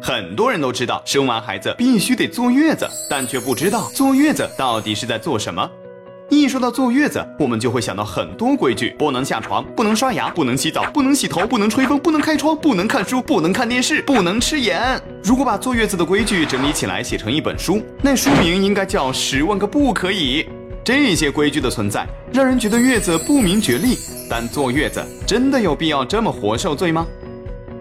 [0.00, 5.68] 很多人都知道生完孩子必须得坐月子，但却不知道坐月子到底是在做什么。
[6.28, 15.00] 一说到坐月子，我们就会想到很多规矩：不能下床，不能刷牙，不能洗澡，不能洗头，不能吹风，不能开窗，不能看书，不能看电视，不能吃盐。
[15.22, 20.42] 如果把坐月子的规矩整理起来写成一本书，那书名应该叫《十万个不可以》。
[20.84, 23.96] 这些规矩的存在，让人觉得月子不明觉厉。
[24.28, 27.06] 但坐月子真的有必要这么活受罪吗？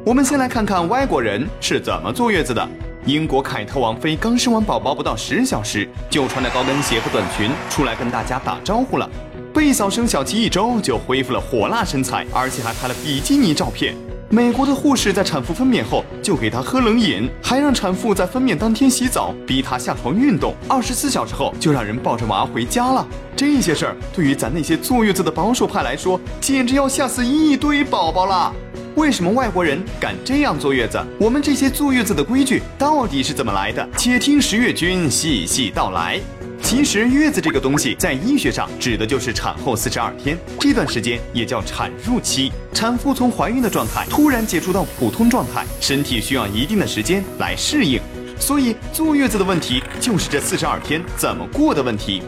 [0.05, 2.69] 我们先来看看外国人是怎么坐月子的。
[3.07, 9.09] 英国凯特王妃刚生完宝宝不到十小时，就穿着高跟鞋和短裙出来跟大家打招呼了。
[9.51, 13.95] 贝嫂生小七一周就恢复了火辣身材，而且还拍了比基尼照片。
[14.29, 20.53] 美国的护士在产妇分娩后就给她喝冷饮，还让产妇在分娩当天洗澡，逼她下床运动。
[20.67, 23.07] 二十四小时后就让人抱着娃回家了。
[23.35, 28.53] 这些事儿对于咱那些坐月子的保守派来说，简直要吓死一堆宝宝了。
[28.95, 30.97] 为什么外国人敢这样坐月子？
[31.19, 33.85] 我们这些坐月子的规矩到底是怎么来的？
[33.97, 36.17] 且听十月君细细道来。
[36.63, 42.53] 其实月子这个东西在医学上指的就是产后四十二天，这段时间也叫产褥期。
[42.71, 47.99] 产妇从怀孕的状态突然解除到普通状态，身体需要一定的时间来适应，
[48.39, 52.23] 所以坐月子的问题就是这四十二天怎么过的问题。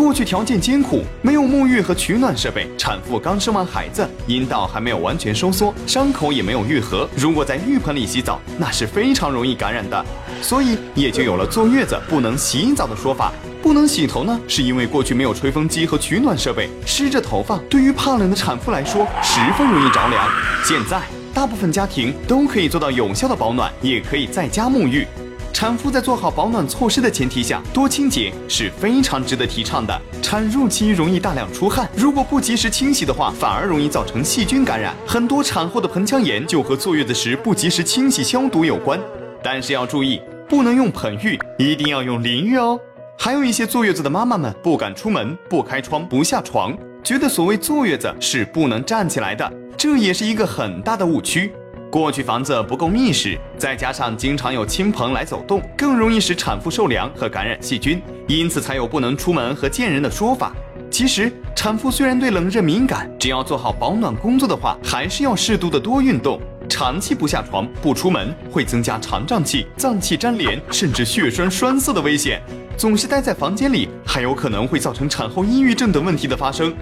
[0.00, 7.06] 过去条件艰苦，没有沐浴和取暖设备，产妇刚生完孩子，阴道还没有完全收缩，伤口也没有愈合。
[7.14, 10.02] 如果在浴盆里洗澡，那是非常容易感染的，
[10.40, 13.30] 所以也就有了坐月子不能洗澡的说法。
[13.62, 20.26] 不能洗头呢，是因为过去没有吹风机和取暖设备，湿着头发对于怕冷的产妇来说十分容易着凉。
[20.64, 21.02] 现在
[21.34, 25.06] 大部分家庭都可以做到有效的保暖，也可以在家沐浴。
[25.52, 30.00] 产妇在做好保暖措施的前提下，多清洁是非常值得提倡的。
[30.22, 34.94] 产褥期容易大量出汗，如果不及时清洗的话，反而容易造成细菌感染。
[35.06, 38.98] 很多产后的盆腔炎就和坐月子时不及时清洗消毒有关。
[39.42, 42.78] 但是要注意，不能用盆浴，一定要用淋浴哦。
[43.18, 51.52] 还有一些坐月子的妈妈们不敢出门，不开窗，不下床，觉得所谓坐月子是不能站起来的，这也是一个很大的误区。
[51.90, 60.52] 过去房子不够密实，再加上经常有亲朋来走动，更容易使产妇受凉和感染细菌，因此才有不能出门和见人的说法。
[60.88, 66.40] 其实，产妇虽然对冷热敏感，只要做好保暖工作的话，还是要适度的多运动。
[66.68, 72.40] 长期不下床、不出门，会增加肠胀气、脏器粘连，甚至血栓栓塞的危险。
[72.76, 76.72] 总是待在房间里，还有可能会造成产后抑郁症等问题的发生。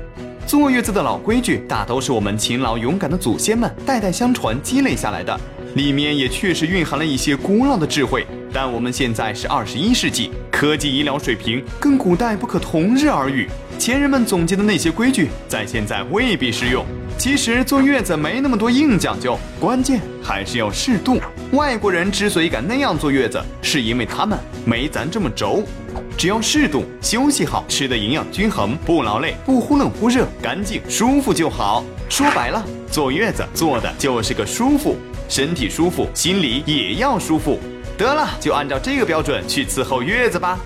[0.48, 5.38] 坐月子的老规矩，大都是我们勤劳勇敢的祖先们代代相传积累下来的，
[5.75, 8.26] 里面也确实蕴含了一些古老的智慧。
[8.50, 13.47] 但我们现在是二十一世纪，科技医疗水平跟古代不可同日而语，
[13.78, 16.82] 前人们总结的那些规矩，在现在未必适用。
[17.19, 21.20] 其实坐月子没那么多硬讲究，关键还是要适度。
[21.53, 25.62] 外国人之所以敢那样坐月子，是因为他们没咱这么轴。
[26.18, 31.84] 只要适度休息好，吃的营养均衡，不劳累，不忽冷忽热，干净舒服就好。
[32.08, 34.96] 说白了，坐月子坐的就是个舒服，
[35.28, 37.60] 身体舒服，心里也要舒服。
[37.96, 40.58] 得了，就按照这个标准去伺候月子吧。